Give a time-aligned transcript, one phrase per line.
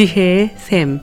[0.00, 0.98] 지혜의 샘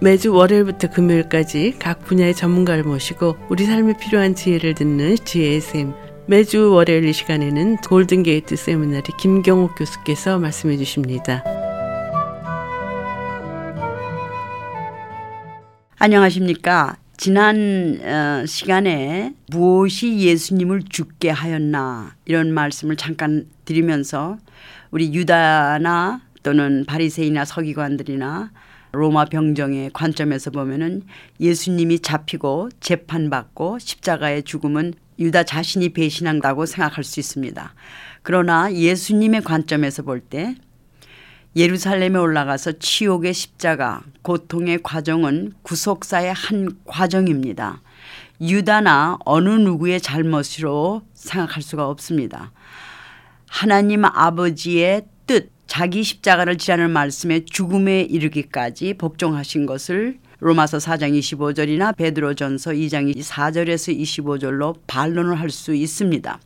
[0.00, 5.94] 매주 월요일부터 금요일까지 각 분야의 전문가를 모시고 우리 삶에 필요한 지혜를 듣는 지혜의 샘
[6.26, 11.44] 매주 월요일 이 시간에는 골든게이트 세미나리 김경옥 교수께서 말씀해 주십니다.
[16.00, 16.96] 안녕하십니까.
[17.16, 24.38] 지난 어, 시간에 무엇이 예수님을 죽게 하였나 이런 말씀을 잠깐 드리면서
[24.90, 28.50] 우리 유다나 또는 바리새이나 서기관들이나
[28.92, 31.02] 로마 병정의 관점에서 보면은
[31.40, 37.74] 예수님이 잡히고 재판받고 십자가의 죽음은 유다 자신이 배신한다고 생각할 수 있습니다.
[38.22, 40.54] 그러나 예수님의 관점에서 볼 때
[41.56, 47.80] 예루살렘에 올라가서 치욕의 십자가, 고통의 과정은 구속사의 한 과정입니다.
[48.42, 52.52] 유다나 어느 누구의 잘못으로 생각할 수가 없습니다.
[53.48, 62.72] 하나님 아버지의 뜻, 자기 십자가를 지라는 말씀에 죽음에 이르기까지 복종하신 것을 로마서 4장 25절이나 베드로전서
[62.72, 66.38] 2장 4절에서 25절로 반론을 할 수 있습니다.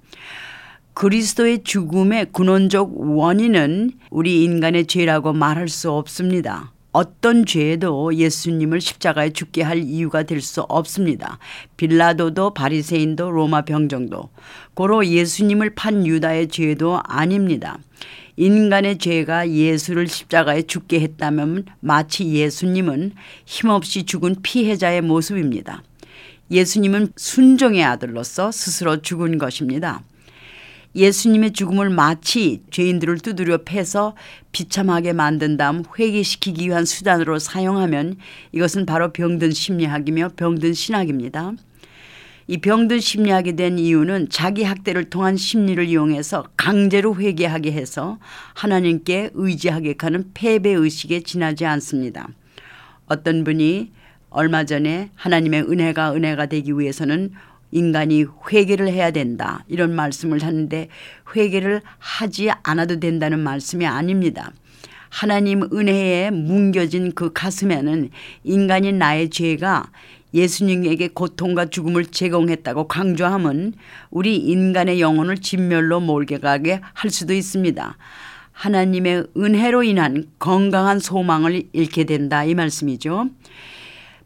[0.94, 6.72] 그리스도의 죽음의 근원적 원인은 우리 인간의 죄라고 말할 수 없습니다.
[6.92, 11.38] 어떤 죄도 예수님을 십자가에 죽게 할 이유가 될 수 없습니다.
[11.76, 14.30] 빌라도도 바리새인도 로마 병정도
[14.74, 17.78] 고로 예수님을 판 유다의 죄도 아닙니다.
[18.36, 23.12] 인간의 죄가 예수를 십자가에 죽게 했다면 마치 예수님은
[23.44, 25.82] 힘없이 죽은 피해자의 모습입니다.
[26.50, 30.02] 예수님은 순종의 아들로서 스스로 죽은 것입니다.
[30.94, 34.16] 예수님의 죽음을 마치 죄인들을 두드려 패서
[34.52, 38.16] 비참하게 만든 다음 회개시키기 위한 수단으로 사용하면
[38.52, 41.52] 이것은 바로 병든 심리학이며 병든 신학입니다.
[42.48, 48.18] 이 병든 심리학이 된 이유는 자기 학대를 통한 심리를 이용해서 강제로 회개하게 해서
[48.54, 52.28] 하나님께 의지하게 하는 패배 의식에 지나지 않습니다.
[53.06, 53.92] 어떤 분이
[54.30, 57.30] 얼마 전에 하나님의 은혜가 은혜가 되기 위해서는
[57.72, 59.64] 인간이 회개를 해야 된다.
[59.68, 60.88] 이런 말씀을 하는데
[61.34, 64.52] 회개를 하지 않아도 된다는 말씀이 아닙니다.
[65.08, 68.10] 하나님 은혜에 뭉겨진 그 가슴에는
[68.44, 69.90] 인간인 나의 죄가
[70.32, 73.74] 예수님에게 고통과 죽음을 제공했다고 강조함은
[74.10, 77.96] 우리 인간의 영혼을 진멸로 몰게 가게 할 수도 있습니다.
[78.52, 83.30] 하나님의 은혜로 인한 건강한 소망을 잃게 된다 이 말씀이죠.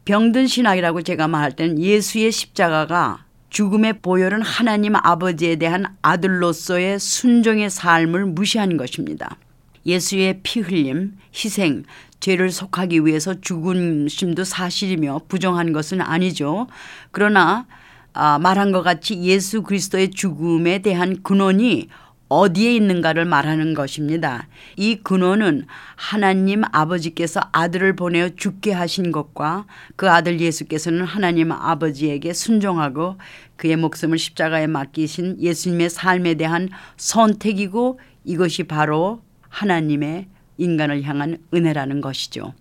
[0.05, 3.24] 병든 신학이라고 제가 말할 때는 예수의 십자가가
[3.55, 9.37] 죽음의 보혈은 하나님 아버지에 대한 아들로서의 순종의 삶을 무시한 것입니다.
[9.85, 11.85] 예수의 피 흘림, 희생,
[12.19, 16.67] 죄를 속하기 위해서 죽은심도 사실이며 부정한 것은 아니죠.
[17.11, 17.65] 그러나
[18.11, 21.87] 아, 말한 것 같이 예수 그리스도의 죽음에 대한 근원이
[22.27, 24.47] 어디에 있는가를 말하는 것입니다.
[24.75, 25.65] 이 근원은
[25.95, 33.17] 하나님 아버지께서 아들을 보내어 죽게 하신 것과 그 아들 예수께서는 하나님 아버지에게 순종하고
[33.57, 40.27] 그의 목숨을 십자가에 맡기신 예수님의 삶에 대한 선택이고 이것이 바로 하나님의
[40.57, 42.53] 인간을 향한 은혜라는 것이죠.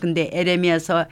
[0.00, 1.06] 근데 에레미야서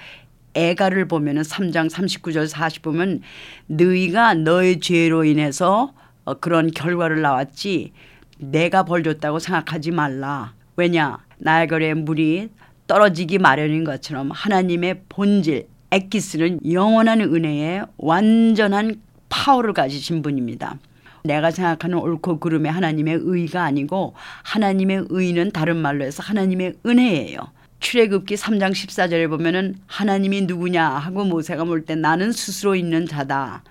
[0.55, 3.21] 애가를 보면은 3장 39절 40 보면
[3.66, 5.94] 너희가 너의 죄로 인해서
[6.31, 7.93] 어, 그런 결과를 나왔지
[8.39, 10.55] 내가 벌 줬다고 생각하지 말라.
[10.77, 12.51] 왜냐 나야가의 물이
[12.87, 20.79] 떨어지기 마련인 것처럼 하나님의 본질 엑기스는 영원한 은혜에 완전한 파워를 가지신 분입니다.
[21.25, 24.15] 내가 생각하는 옳고 그름의 하나님의 의가 아니고
[24.45, 27.39] 하나님의 의는 다른 말로 해서 하나님의 은혜예요.
[27.81, 33.65] 출애굽기 3장 14절에 보면은 하나님이 누구냐 하고 모세가 물때 나는 스스로 있는 자다.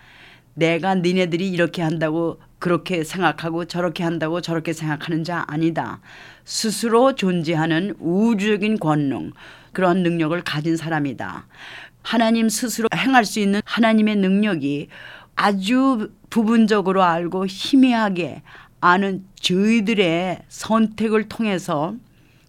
[0.56, 6.02] 내가 니네들이 이렇게 한다고 그렇게 생각하고 저렇게 한다고 저렇게 생각하는 자 아니다.
[6.44, 9.32] 스스로 존재하는 우주적인 권능,
[9.72, 11.48] 그런 능력을 가진 사람이다.
[12.04, 14.90] 하나님 스스로 행할 수 있는 하나님의 능력이
[15.36, 18.42] 아주 부분적으로 알고 희미하게
[18.82, 21.96] 아는 저희들의 선택을 통해서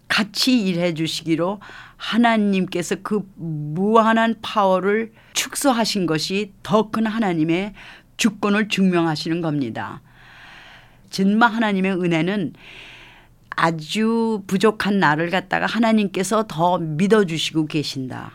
[0.07, 1.61] 같이 일해 주시기로
[1.95, 7.73] 하나님께서 그 무한한 파워를 축소하신 것이 더 큰 하나님의
[8.17, 10.01] 주권을 증명하시는 겁니다.
[11.11, 12.53] 진마 하나님의 은혜는
[13.51, 18.31] 아주 부족한 나를 갖다가 하나님께서 더 믿어주시고 계신다.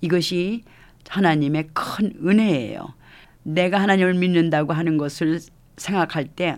[0.00, 0.62] 이것이
[1.08, 2.94] 하나님의 큰 은혜예요.
[3.42, 5.40] 내가 하나님을 믿는다고 하는 것을
[5.76, 6.56] 생각할 때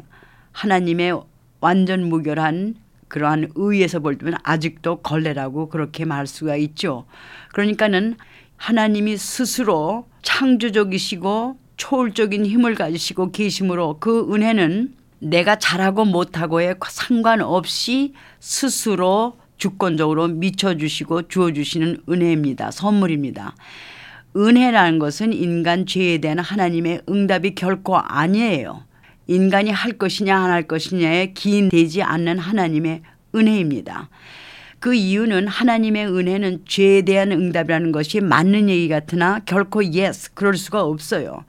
[0.52, 1.20] 하나님의
[1.61, 2.75] 완전 무결한
[3.08, 7.06] 그러한 의에서 볼 때는 아직도 걸레라고 그렇게 말 수가 있죠.
[7.52, 8.17] 그러니까는
[8.56, 20.28] 하나님이 스스로 창조적이시고 초월적인 힘을 가지시고 계심으로 그 은혜는 내가 잘하고 못하고에 상관없이 스스로 주권적으로
[20.28, 22.70] 미쳐주시고 주어주시는 은혜입니다.
[22.70, 23.55] 선물입니다.
[24.37, 28.84] 은혜라는 것은 인간 죄에 대한 하나님의 응답이 결코 아니에요.
[29.26, 33.02] 인간이 할 것이냐 안 할 것이냐에 기인되지 않는 하나님의
[33.34, 34.08] 은혜입니다.
[34.81, 40.82] 그 이유는 하나님의 은혜는 죄에 대한 응답이라는 것이 맞는 얘기 같으나 결코 yes 그럴 수가
[40.82, 41.44] 없어요.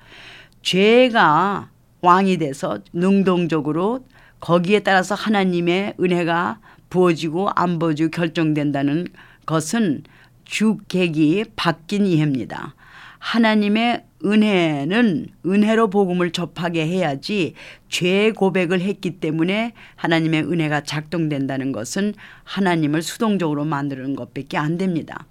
[0.62, 1.70] 죄가
[2.01, 4.06] 왕이 돼서 능동적으로
[4.39, 6.59] 거기에 따라서 하나님의 은혜가
[6.89, 9.07] 부어지고 안 부어지고 결정된다는
[9.45, 10.03] 것은
[10.45, 12.75] 주객이 바뀐 이해입니다.
[13.19, 17.53] 하나님의 은혜는 은혜로 복음을 접하게 해야지
[17.89, 22.13] 죄 고백을 했기 때문에 하나님의 은혜가 작동된다는 것은
[22.44, 25.25] 하나님을 수동적으로 만드는 것밖에 안 됩니다.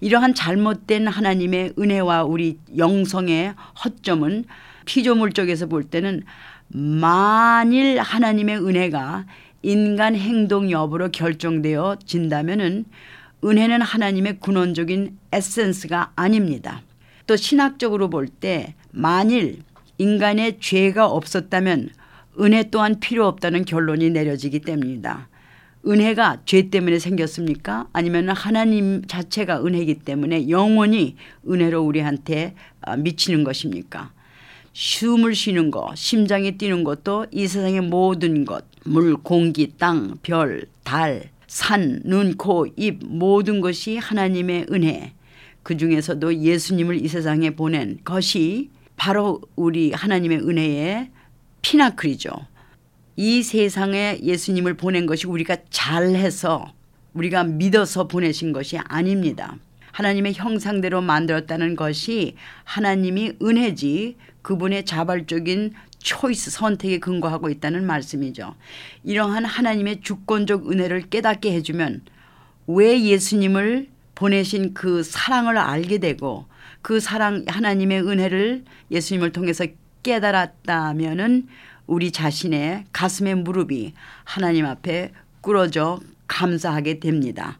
[0.00, 3.54] 이러한 잘못된 하나님의 은혜와 우리 영성의
[3.84, 4.44] 허점은
[4.84, 6.22] 피조물 쪽에서 볼 때는
[6.68, 9.26] 만일 하나님의 은혜가
[9.62, 12.84] 인간 행동 여부로 결정되어 진다면은
[13.44, 16.82] 은혜는 하나님의 근원적인 에센스가 아닙니다.
[17.26, 19.62] 또 신학적으로 볼 때 만일
[19.98, 21.90] 인간의 죄가 없었다면
[22.40, 25.28] 은혜 또한 필요 없다는 결론이 내려지기 때문입니다.
[25.86, 27.88] 은혜가 죄 때문에 생겼습니까?
[27.92, 31.16] 아니면 하나님 자체가 은혜이기 때문에 영원히
[31.48, 34.10] 은혜로 우리한테 아, 미치는 것입니까?
[34.72, 41.30] 숨을 쉬는 것, 심장이 뛰는 것도 이 세상의 모든 것, 물, 공기, 땅, 별, 달,
[41.46, 45.12] 산, 눈, 코, 입 모든 것이 하나님의 은혜.
[45.64, 51.10] 그 중에서도 예수님을 이 세상에 보낸 것이 바로 우리 하나님의 은혜의
[51.62, 52.30] 피나클이죠.
[53.16, 56.72] 이 세상에 예수님을 보낸 것이 우리가 잘해서
[57.14, 59.56] 우리가 믿어서 보내신 것이 아닙니다.
[59.92, 62.34] 하나님의 형상대로 만들었다는 것이
[62.64, 68.54] 하나님이 은혜지 그분의 자발적인 초이스 선택에 근거하고 있다는 말씀이죠.
[69.04, 72.02] 이러한 하나님의 주권적 은혜를 깨닫게 해주면
[72.66, 76.46] 왜 예수님을 보내신 그 사랑을 알게 되고
[76.82, 79.66] 그 사랑 하나님의 은혜를 예수님을 통해서
[80.02, 81.48] 깨달았다면은
[81.86, 83.94] 우리 자신의 가슴의 무릎이
[84.24, 87.58] 하나님 앞에 꿇어져 감사하게 됩니다.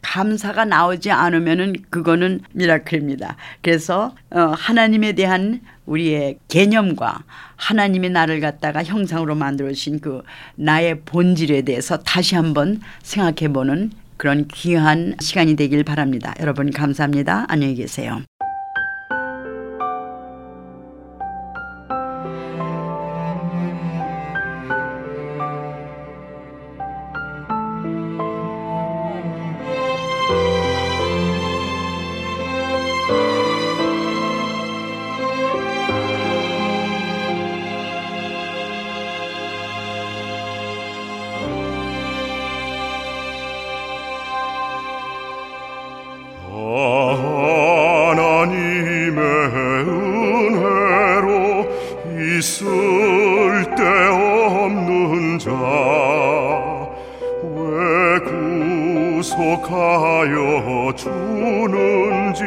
[0.00, 3.36] 감사가 나오지 않으면은 그거는 미라클입니다.
[3.62, 7.24] 그래서 어 하나님에 대한 우리의 개념과
[7.56, 10.22] 하나님이 나를 갖다가 형상으로 만들어 주신 그
[10.54, 16.34] 나의 본질에 대해서 다시 한번 생각해 보는 그런 귀한 시간이 되길 바랍니다.
[16.40, 17.46] 여러분 감사합니다.
[17.48, 18.20] 안녕히 계세요.
[59.18, 62.42] 구속하여 주는지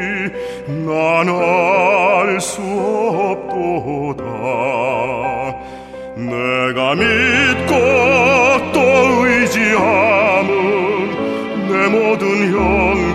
[0.85, 4.23] 난 알 수 없도다.
[6.15, 7.74] 내가 믿고
[8.74, 8.79] 또
[9.25, 10.50] 의지함은
[11.67, 13.11] 내 모든 형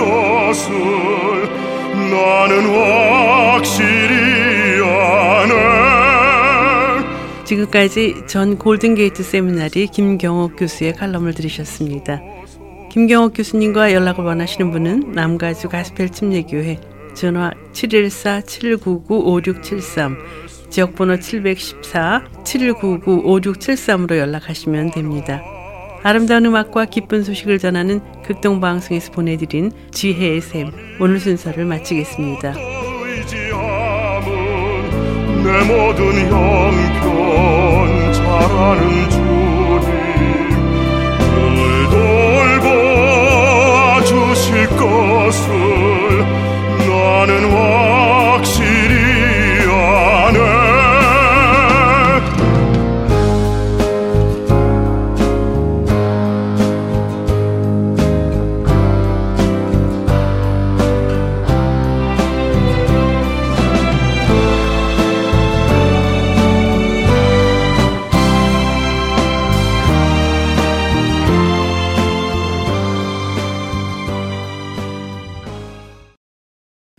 [0.00, 0.74] 것을
[2.10, 4.40] 나는 확실히
[7.50, 12.22] 지금까지 전 골든게이트 세미나리 김경옥 교수의 칼럼을 들으셨습니다.
[12.90, 16.78] 김경옥 교수님과 연락을 원하시는 분은 남가주 가스펠 침례교회
[17.14, 20.16] 전화 714-799-5673
[20.70, 25.42] 지역번호 714-799-5673으로 연락하시면 됩니다.
[26.02, 32.54] 아름다운 음악과 기쁜 소식을 전하는 극동방송에서 보내드린 지혜의 샘 오늘 순서를 마치겠습니다.
[35.42, 39.39] 내 모든 형편 잘하는 주